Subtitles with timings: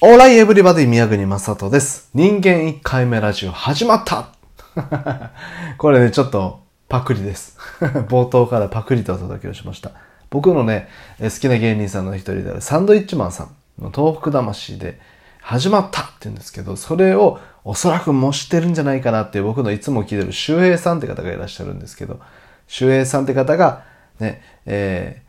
[0.00, 2.08] オーライエブリバディ宮国正人です。
[2.14, 4.28] 人間1回目ラジオ始まった
[5.76, 7.58] これね、ちょっとパクリです。
[8.08, 9.90] 冒頭からパクリとお届けをしました。
[10.30, 10.88] 僕のね、
[11.20, 15.00] 好きな芸人さんの一人であるサンドイッチマンさんの東北魂で
[15.40, 22.20] 始まったって言うんですけど、それをおそらく模してるんじゃないかなっていう僕のいつも聞いてる周平さんって方がいらっしゃるんですけど、
[22.68, 23.82] 周平さんって方が
[24.20, 25.27] ね、えー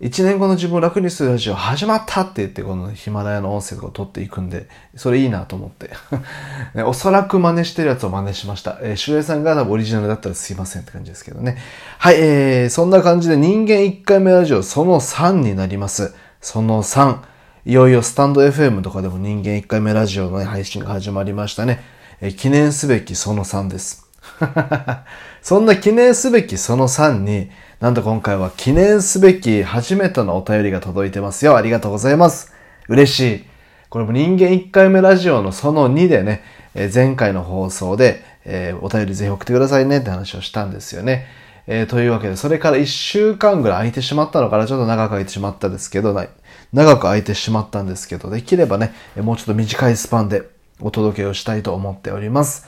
[0.00, 5.90] 一年後の自分を楽にするラジオ始まったって言って、このヒマラヤの音声とかを撮っていくんで、それいいなと思って。
[6.76, 8.78] ね、おそらく真似してるやつを真似しました。
[8.80, 11.58] えー、周平さんが多分オリジナルだったらすいませんって感じですけどね。
[11.98, 16.14] はい、えー、そんな感じで人間1回目ラジオその3になります。
[16.40, 17.18] その3。
[17.66, 21.82] いよいよスタンド FM とかでも人間1回目ラジオの、配信が始まりましたね。
[22.20, 24.07] え、記念すべきその3です。
[25.42, 31.56] そんな記念すべきその3に、なんと今回は記念すべき初めてのお便りが届いてますよ。
[31.56, 32.52] ありがとうございます。
[32.88, 33.44] 嬉しい。
[33.88, 36.42] これも人間1回目ラジオのその2でね、
[36.74, 41.26] えー前回の放送で、えーお便りぜひ送ってくださいねって話をしたんですよね。
[41.66, 44.66] えーというわけで、それから1週間ぐらい空いてしまったのかな。
[44.66, 46.28] ちょっと長く空いてしまったですけど、ない
[46.72, 50.42] 長く空いてしまったんですけど、できればね、もうちょっと短いスパンで
[50.80, 52.66] お届けをしたいと思っております。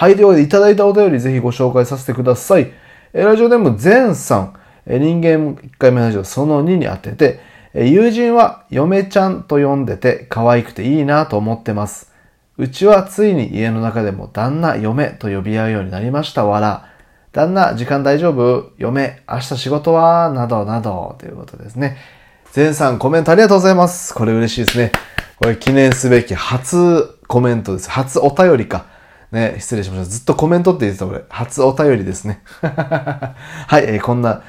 [0.00, 2.70] はい、というわけで、いただいたお便りぜひご紹介させてください。
[3.12, 4.54] えラジオネーム、ゼンさん。
[4.86, 7.40] え人間1回目のラジオその2に当てて、
[7.74, 12.12] え友人は嫁ちゃんと呼んでて可愛くていいなと思ってます。
[12.58, 16.44] うちはついに家の中でも旦那、嫁と呼び合うようになりました。
[16.44, 16.88] わら。
[17.32, 18.70] 旦那、時間大丈夫？
[18.78, 20.30] 嫁、明日仕事は？
[20.32, 21.96] などなどということですね。
[22.52, 24.14] ゼンさんコメントありがとうございます。
[24.14, 24.92] これ嬉しいですね。
[25.38, 27.90] これ記念すべき初コメントです。
[27.90, 28.96] 初お便りか。
[29.32, 30.04] ね、失礼しました。
[30.06, 31.22] ずっとコメントって言ってた俺。
[31.28, 32.42] 初お便りですね。
[32.60, 33.34] は
[33.80, 34.42] い、えーこんな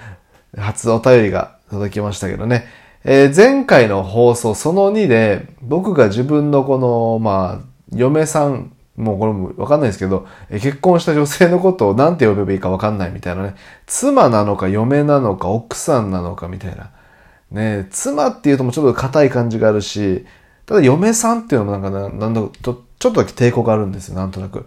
[0.58, 2.68] 初お便りが届きましたけどね。
[3.04, 13.56] えー前回の放送その2で、僕が自分のこの、まあ、嫁さん、もうこれもわかんないですけど、えー結婚した女性のことを何て呼べばいいかわかんないみたいなね。
[13.86, 16.92] 妻なのか嫁なのか奥さんなのかみたいな。
[17.52, 20.26] ね妻っていうともちょっと硬い感じがあるし、
[20.66, 24.66] ただ嫁さんっていうのもなんかな、んだちょっとだけ抵抗があるんですよ、なんとなく。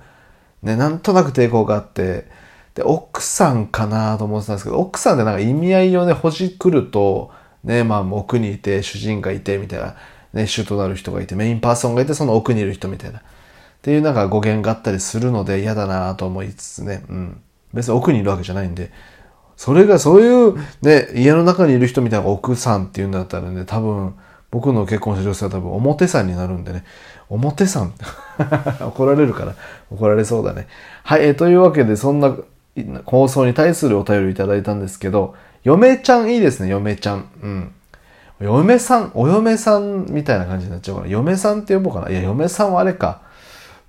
[0.62, 2.26] ね、なんとなく抵抗があって、
[2.74, 7.30] で、奥さんかなと思ってたんですけど、奥さんってなんか意味合いをね、ほじくると、
[7.64, 9.96] ね、まあ奥にいて、主人がいて、みたいな、
[10.32, 13.18] ね、主となる人がいて、メインパーソンがいて、その奥にいる人みたいな。
[13.18, 13.22] っ
[13.82, 17.40] ていうなんか語源があったりするので嫌だなと思いつつね、うん。
[17.74, 18.92] 別に奥にいるわけじゃないんで、
[19.56, 24.14] それがそういうね、家の中にいる人みたいな奥さんっていうんだったらね、多分、
[24.52, 26.84] 僕の結婚した女性は多分表さんになるんでね。
[27.34, 27.94] 表さん
[28.80, 29.54] 怒られるから
[29.90, 30.68] 怒られそうだね。
[31.04, 32.34] はい、えというわけでそんな
[33.04, 35.34] 放送に対するお便りをいただいたんですけど、
[35.64, 37.28] 嫁ちゃんいいですね、嫁ちゃん。
[37.42, 37.72] うん。
[38.40, 42.10] 嫁さん、お嫁さんみたいな感じになっちゃうから、嫁さんって呼ぼうかな。
[42.10, 43.20] いや、嫁さんはあれか。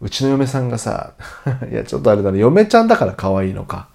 [0.01, 1.13] うちの嫁さんがさ、
[1.71, 3.87] いや、ちょっとあれだね、嫁ちゃんだから可愛いのか。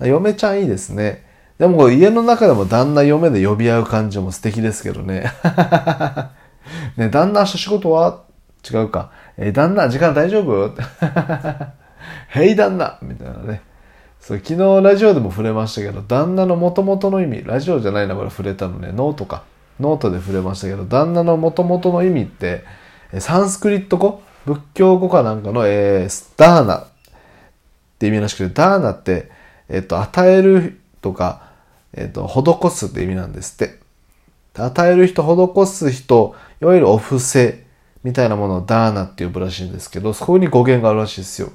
[0.00, 1.24] 嫁ちゃんいいですね。
[1.58, 5.32] でも家の中でも旦那嫁で呼び合う感じも素敵ですけどね。
[6.96, 8.22] ね、旦那明日仕事は？
[8.68, 9.10] 違うか。
[9.36, 10.74] えー旦那時間大丈夫？
[12.28, 13.62] へい旦那みたいなね。
[14.20, 19.42] そう、昨日ラジオでも触れましたけど、旦那の元々の意味、ラジオじゃないな、これ触れたのね、ノートか。
[19.80, 22.64] ノートで触れましたけど、旦那の元々の意味って、
[23.18, 24.22] サンスクリット語？
[24.46, 26.86] 仏教語かなんかの、えー、ダーナっ
[27.98, 29.30] て意味らしくて、ダーナって、
[29.68, 31.50] えっ、と、与えるとか、
[31.94, 33.78] えっ、と、施すって意味なんですって。
[34.56, 37.63] 与える人、施す人、いわゆるお布施
[38.04, 41.50] みたいなものをダーナって呼ぶらしいんですけど、そこに語源があるらしいですよ。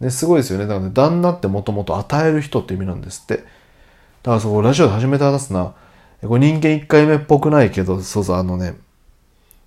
[0.00, 0.66] ね、すごいですよね。
[0.66, 3.36] だからね、旦那ってもともと与える人って意味なんですって。
[3.36, 5.72] だからそこラジオで初めて話すな。
[6.22, 8.74] これ人間一回目っぽくないけど、そうそう、あのね、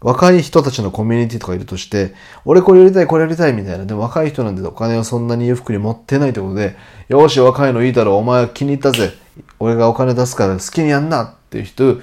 [0.02, 2.14] 若い人たちのコミュニティとかいるとして、
[2.46, 3.86] 俺これやりたい、これやりたいみたいな。
[3.86, 6.76] でも若い人なんでお金をそんなに裕福に持ってないってことで、
[7.08, 9.14] よし、若いのいいだろう、お前は気に入ったぜ。
[9.60, 12.00] 俺がお金出すから好きにやんなっていう人、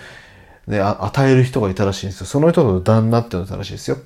[0.66, 2.26] ね、与える人がいたらしいんですよ。
[2.26, 3.98] その人の旦那っていうのたらしいですよ。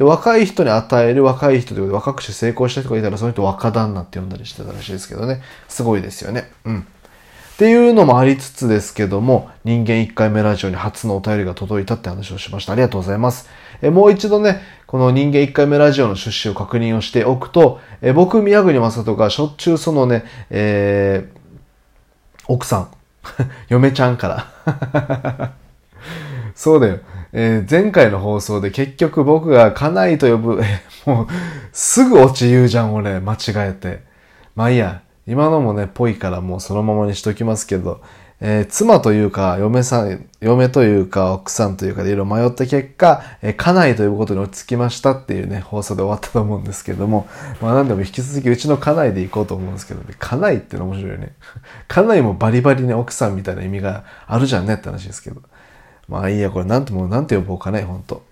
[0.00, 5.42] で、若い人に与える若い人ということで、若くして成功した人がいたら、その人若旦那って呼んだりしてたらしいですけどね。
[5.68, 6.50] すごいですよね。
[6.64, 6.80] うん。
[6.80, 6.84] っ
[7.58, 12.72] ていうのもありつつですけども、人間1回目ラジオに初のお便りが届いたって話をしました。
[12.72, 13.46] ありがとうございます。
[13.82, 21.40] えもう一度ね、この人間1回目ラジオの趣旨を確認をしておくと、え僕、宮国正人がしょっちゅうそのね、えー
[22.48, 22.88] 奥さん、
[23.68, 25.52] 嫁ちゃんから、
[26.56, 27.00] そうだよ。
[27.32, 31.26] えー前回の放送で結局僕が家内と呼ぶ、えもう、
[31.72, 34.02] すぐ落ち言うじゃん、俺、間違えて。
[34.54, 35.02] まあいいや。
[35.26, 38.00] 今のもね、ぽいからもうそのままにしときますけど、
[38.40, 47.28] えー、妻というか、嫁さん、嫁というか、奥さんというかでいろいろ迷った結果、えー、家内ということに落ち着きましたっていうね、放送で終わったと思うんですけども、
[47.60, 51.34] まあなんでも引き続きうちの家内で行こうと思うんですけどね、家内っての面白いよね。
[51.86, 55.42] 家内もバリバリね、奥さんみたいな意味があるじゃんねって話ですけど。
[56.10, 58.24] まあいいや、これなんても、なんて呼ぼうかね、ほんと。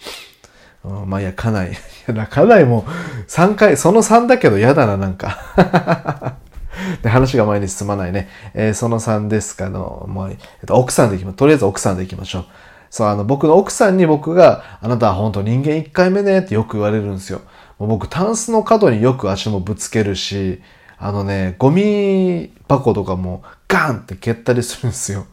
[0.85, 1.73] うん、まあいや、家内。
[2.09, 2.85] 家内も
[3.29, 6.37] 3回、その3だけど嫌だな、なんか。
[7.03, 8.29] で、話が前に進まないね。
[8.55, 12.45] えー、その3ですかの、もう、えっと、奥さんでいきまとりあえず奥さんでいきましょう。
[12.91, 17.43] そう、あの、僕の奥さんに僕が、あなたは本当人間1回目ねってよく言われるんですよ。
[17.79, 20.61] もう僕、タンスの角によく足もぶつけるし、
[20.99, 25.27] あのね、ゴミ箱とかもガンって蹴ったりするんですよ。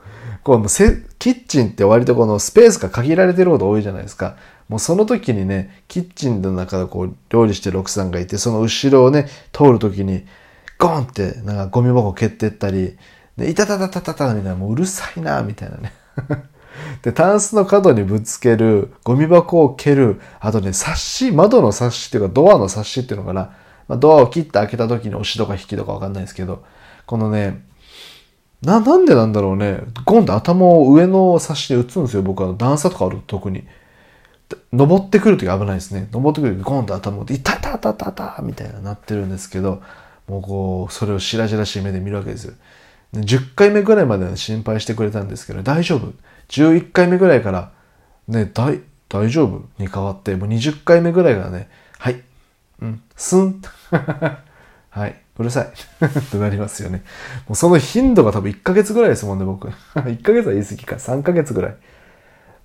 [0.45, 4.37] こうもうせキッチンって割とこのスペースが限られてること多いじゃないですか。
[4.69, 10.23] もうその時にね、キッチンの中でこう料理してる奥さんがいて、その後ろをね、通る時に、
[10.77, 12.95] ゴンって、なんかゴミ箱蹴ってったり、
[13.37, 15.93] で、いたたたたたたみたいな、もううるさいな、みたいなね。
[17.01, 23.49] で、タンスの角にぶつける、ゴミ箱を蹴る、あとね、サッシ、窓のサッシっていうか、ドアのサッシっていうのかな。
[23.87, 26.63] まあ、ドアを切って開けた時に押しとか引きとかわかんないですけど、
[27.07, 27.63] このね、
[28.65, 29.81] な、なんでなんだろうね。
[30.05, 32.23] ゴンって頭を上のサッシに打つんですよ。
[32.23, 33.63] 僕は段差とかある特に。
[34.73, 36.07] 登ってくるとき危ないですね。
[36.11, 39.81] 登ってくるときゴンって頭を、いたたたたたみたいななってるんですけど、
[40.27, 42.53] もうこう、それをしらじらしい目で見るわけですよ。
[43.13, 46.13] 10回目ぐらいまで心配してくれたんですけど、大丈夫
[46.49, 47.71] ?11 回目ぐらいから、
[48.27, 51.69] ね、大、大丈夫に変わって、もう20回目ぐらいからね、
[51.99, 52.21] はい、
[52.81, 53.61] うん、すん、
[54.89, 55.65] はい、うるさい
[56.05, 57.03] ってなりますよね。
[57.47, 59.67] もうその頻度が多分1ヶ月ぐらいですもんね、僕。
[59.95, 61.75] 1ヶ月は言い過ぎか、3ヶ月ぐらい。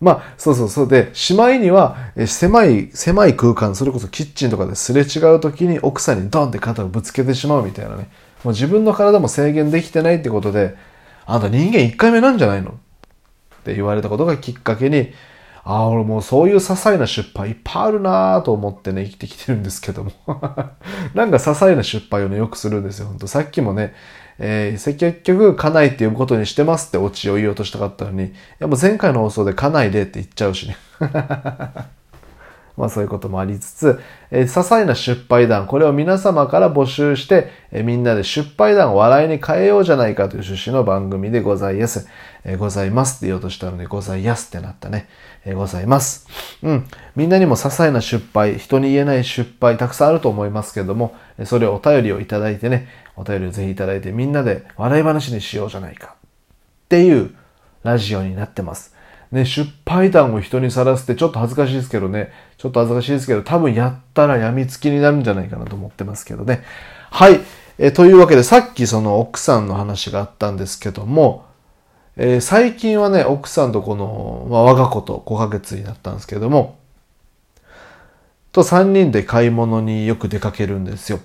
[0.00, 0.88] まあ、そうそうそう。
[0.88, 8.08] で、しまいには、え狭い、狭い空間、それこそキッチンとかですれ違う時に奥さんにドンって肩をぶつけてしまうみたいなね。
[8.42, 10.74] もう自分の体も制限できてないってことで、
[11.26, 12.70] あんた人間1回目なんじゃないの？
[12.70, 12.74] っ
[13.64, 15.12] て言われたことがきっかけに、
[15.70, 20.10] ああ、俺もうそういう些細な失敗いっぱいあるなぁと思ってね、生きてきてるんですけども。
[21.14, 23.06] なんか些細な失敗をね、よくするんですよ。
[23.06, 23.94] ほんとさっきもね、
[24.40, 30.76] えー、結局、家内って呼ぶことにしてますってオチを言おうとしたかったのに、いやもう前回の放送で家内でって言っちゃうしね。
[32.80, 34.00] まあそういうこともありつつ、
[34.30, 42.08] えー、些細な失敗談、これを皆様から募集して、えー、みんなで失敗談を笑いに変えようじゃないかという趣旨の番組でございます。
[42.44, 45.08] えー、ございますって言おうとしたので、ございやすってなったね。
[45.44, 46.26] えー、ございます。
[46.62, 46.86] うん。
[47.14, 56.14] みんなにも些細な失敗、人に言えない失敗、たくさんあると思いますけども、それをお便りをいただいてね、お便りをぜひいただいてみんなで笑い話にしようじゃないか。
[56.14, 57.34] っていう
[57.82, 58.94] ラジオになってます。
[59.32, 66.64] ね、失敗談を人にさらすってちょっと恥ずかしいですけどね、ちょっと恥ずかしいですけど、多分やったら病みつきになるんじゃないかなと思ってますけどね。
[67.10, 67.40] はい。
[67.78, 71.46] えというわけで、さっきその奥さんの話があったんですけども、
[72.16, 76.78] えー、最近はね、奥さんとこの、まあ、我が子と5ヶ月になったんですけども、
[78.52, 81.20] と3人で買い物によく出かけるんですよ。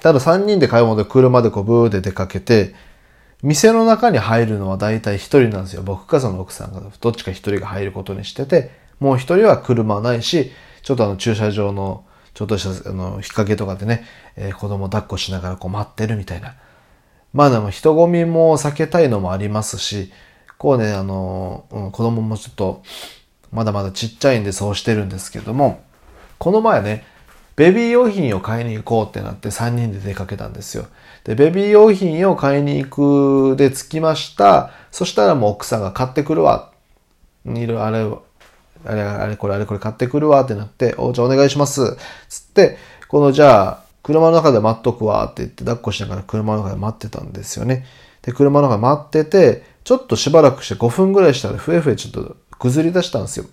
[0.00, 2.74] ただ3人で買い物で車でこうブーで出かけて、
[3.42, 5.82] 店の中に入るのは大体一人なんですよ。
[5.82, 10.52] 僕かその奥さんが、どっちか一人が入ることにしてて、もう一人は車ないし、
[10.82, 12.04] ちょっとあの駐車場の
[12.34, 14.04] ちょっとしたあの引っ掛けとかでね、
[14.36, 16.54] えー、子供抱っこしながらこう待ってるみたいな。
[17.32, 20.12] まあでも人混みも避けたいのもありますし、
[20.58, 22.82] こうね、あの、うん、子供もちょっと、
[23.52, 25.82] まだまだちっちゃいんでそうしてるんですけども、
[26.38, 27.04] この前ね、
[27.56, 30.86] ベビー用品を買いに行こうってなって3人で出かけたんですよ。
[31.24, 34.70] で、ベビー用品を買いに行くで着きました。
[34.90, 36.72] そしたらもう奥さんが買ってくるわ。
[37.44, 38.06] いる、あれ、
[38.84, 41.96] あれ、あれ、これ、あれ、これ買ってくるわってなって、お、じゃあお願いします。
[42.28, 47.84] つって、このじゃあ、車の中で待っとくわって言って抱っこしながら車の中で待ってたんですよね。
[48.22, 53.46] で、車の中で待ってて、ちょっとしばらくして5分ぐらいしたら、ふえふえちょっと崩り出したんですよ。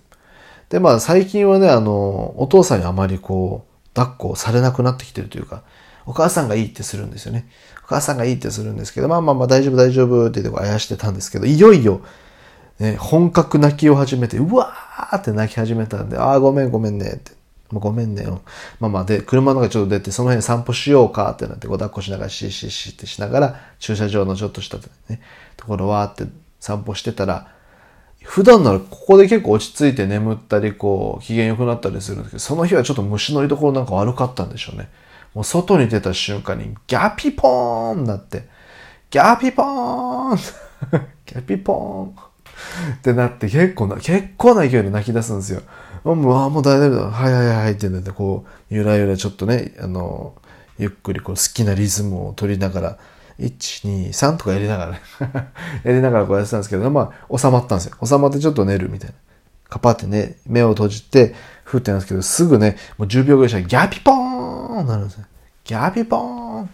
[0.70, 5.62] で、まあ最近はね、あの、お父さんにあまりこう、抱っこされなくなってきてるというか、
[6.08, 7.46] お母さんがいいってするんですよね。
[7.84, 12.00] お母さんがいいってするんですけど、まあまあまあ大丈夫大丈夫って言ってあやしてたんですけど、いよいよ、
[12.78, 17.32] ね、本格泣きを始めて、うわーって泣き始めたんで、ああ、ごめんごめんねって。
[17.70, 18.40] もうごめんねよ。
[18.80, 24.78] まあまあで、車の中ちょっと出て、その辺散歩しようかってなって、こう抱っこしながらシーシーシーってしながら、駐車場のちょっとした
[25.10, 25.20] ね、
[25.58, 27.48] ところわーって散歩してたら、
[28.24, 34.88] 普段ならここで結構落ち着いて眠ったり、こう、機嫌良くなったりするんですけど、その日はちょっと虫の居所なんか悪かったんでしょうね。
[35.34, 38.48] もう外に出た瞬間に、ギャピポーンなって、
[39.10, 40.36] ギャピポーン
[41.26, 42.20] ギャピポー
[42.92, 45.62] ンってなって結構な、結構な勢いで泣き出すんですよ。
[46.04, 47.10] もう、あもう大丈夫だ。
[47.10, 50.34] はいはいはいってなって、こう、ゆらゆらちょっとね、あの、
[50.78, 52.98] ゆっくりこう好きなリズムを取りながら、
[53.38, 54.92] 1、2、3とかやりながら
[55.84, 57.96] やりながらこうやってたんですけど、まあ、収まったんですよ。
[58.04, 59.16] 収まってちょっと寝るみたいな。
[59.68, 64.37] カパってね、目を閉じて、ふってなんですけど、すぐね、もう10秒ぐらいしたらギャピポーン
[64.84, 65.24] なるんですよ。
[65.64, 66.70] ギャピポーン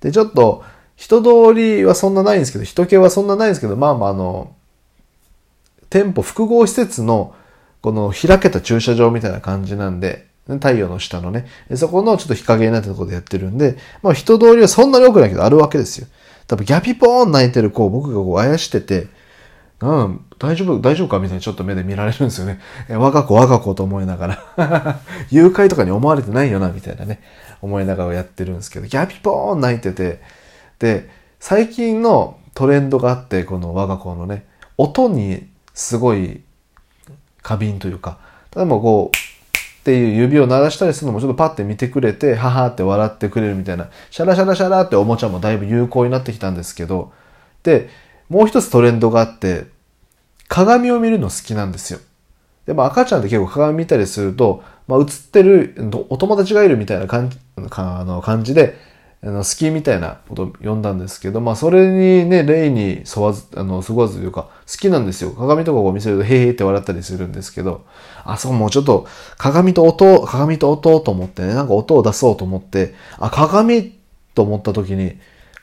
[0.00, 0.64] で、ちょっと、
[0.96, 4.52] 人通りはそんなないんですけど、人気はそんなないんですけど、まあまああの、
[5.90, 7.34] 店舗複合施設の
[7.80, 16.06] この開けた駐車場みたいな感じなんで、太陽の下のね、そこのちょっと日陰になったところでやってるんで、まあ人通りはそんなに多くないけどあるわけですよ。
[16.46, 19.08] 多分ギャピポーン泣いてる子を僕がこうあやしてて、
[19.80, 22.60] うん、大丈夫、大丈夫かみたいにちょっと目で見られるんですよね。
[22.88, 25.00] え我が子、我が子と思いながら。
[25.30, 27.20] 誘拐とかに思われてないよな、みたいなね、
[27.62, 30.20] 思いながらやってるんですけど、ギャピポーン泣いてて、
[30.80, 31.08] で、
[31.38, 36.40] 最近のトレンドがあって、この我が子のね、音にすごい
[37.42, 38.18] 過敏というか、
[38.56, 39.16] 例えばこう、
[39.80, 47.12] っていう指を鳴らしたりするのもちょっとパッて見てくれて、ははって笑ってくれるみたいな、シャラシャラシャラっておもちゃもだいぶ有効になってきたんですけど、
[47.62, 47.88] で、
[48.28, 49.66] もう一つトレンドがあって、
[50.48, 52.00] 鏡を見るの好きなんですよ。
[52.66, 55.74] でも赤ちゃんって結構鏡見たりすると、まあ、映ってる
[56.10, 58.76] お友達がいるみたいな感じあの感じで、
[59.22, 65.32] あの好きみたいなことを読んだんですけど、まあそれにね、例に沿わず、あの、そぐわずというか、好きなんですよ。
[65.32, 67.84] 鏡とかを見せると、へーへーって笑ったりするんですけど、
[68.24, 69.06] あ、そう、もうちょっと、
[69.36, 73.92] 鏡と音、鏡と音と思ってね、なんか音を出そうと思って、あ、鏡
[74.34, 75.18] と思った時に、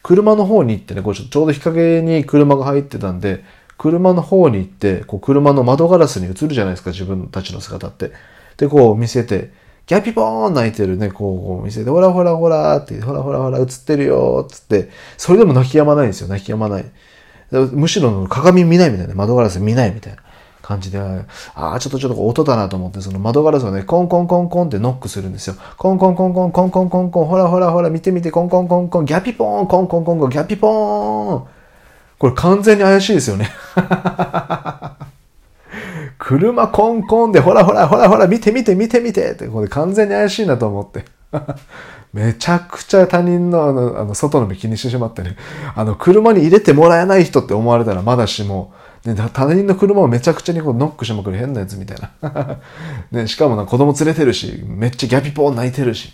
[0.05, 3.43] 車の方に行ってね、こうちょうど日陰に車が入ってたんで、
[3.75, 8.11] 車の方に行って、こう車の窓ガラスに映るじゃないですか、自分たちの姿って。
[8.57, 9.49] で、こう見せて、
[9.87, 16.85] ギャピポーン泣いてるね、こう見せて、ほらほらほらって、ほらほらほら映ってるよ、つって、それでも泣き止まないんですよ、泣き止まない。
[17.71, 20.19] むしろ鏡見ないみたいな、窓ガラス見ないみたいな
[20.65, 21.25] 感じで、あ
[21.75, 25.55] あ、ちょっとちょっと音だなと思って、その窓ガラスをね、コンコンコンコンってノックするんですよ。
[25.77, 31.43] コンコンコンコンコンコンコンコン、ほらほらほら、見て見て、コンコンコンコン、ギャピポーン、コンコンコンコン、ギャピポーン。
[32.17, 33.51] これ完全に怪しいですよね。
[36.17, 41.05] 車コンコンで、ほらほらほらほら、見て見て見て見てって、これ完全に怪しいなと思って。
[42.11, 45.37] めちゃくちゃ他人のあの、あの、外の目気にしてしまってね。
[45.75, 48.73] あの、車に入れてもらえない人って思われたらまだしも、
[49.05, 52.59] ね、他人の車をめちゃくちゃにこうノックしまくる変なやつみたいな。
[53.11, 56.13] ね、しかもな子供連れてるし、めっちゃギャピポー泣いてるし。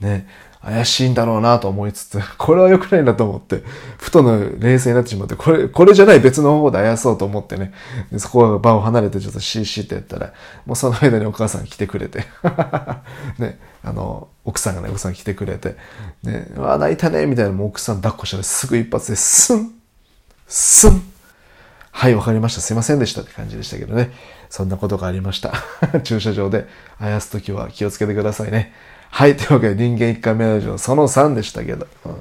[0.00, 0.26] ね、
[0.62, 3.62] 怪しいんだろうなと思いつつ、 これは良くないなと思って、
[3.98, 7.72] ふとの冷静になってしまって、これ、これじゃない別の方法で怪そうと思ってね、
[8.10, 10.32] でそこが場を離れてちょっとシーシーってやったら、
[10.66, 12.24] もうその間にお母さん来てくれて、
[13.38, 15.76] ね、あの、奥さんがね、奥さん来てくれて、
[16.22, 19.70] ね、うわ、泣いたね、みたいなもう奥さん抱っこしたらすぐ一発で、スン
[20.46, 21.02] スン
[21.92, 22.60] はい、わかりました。
[22.60, 24.10] すいませんでしたって感じでしたけどね。
[24.48, 25.52] そんなことがありました。
[26.02, 26.66] 駐車場で
[26.98, 28.72] あやすときは気をつけてくださいね。
[29.10, 29.36] はい。
[29.36, 32.16] というわけで、人間一回目ラジオその3でしたけど、うん、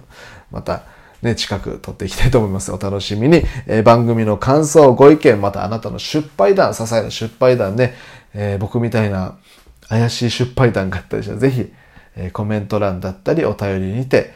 [0.51, 0.83] また、
[1.21, 2.71] ね、近く撮っていきたいと思います。
[2.71, 3.45] お楽しみに。
[3.67, 7.95] えー、番組の感想、ご意見、またあなたの出敗談、些細な出敗談ね、
[8.33, 9.37] えー、僕みたいな
[9.87, 11.71] 怪しい出敗談があったりしたら、ぜひ、
[12.15, 14.33] えー、コメント欄だったり、お便りにて、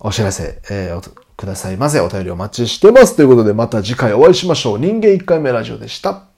[0.00, 2.00] お知らせ、えー、くださいませ。
[2.00, 3.16] お便りお待ちしてます。
[3.16, 4.78] ということで、また次回お会いしましょう。
[4.78, 6.33] 人間1回目ラジオでした。